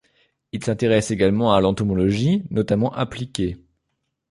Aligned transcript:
Il 0.51 0.63
s’intéresse 0.63 1.11
également 1.11 1.53
à 1.53 1.61
l’entomologie 1.61 2.41
notamment 2.49 2.91
appliquée. 2.91 3.57